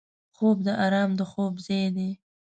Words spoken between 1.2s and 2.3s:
خوب ځای دی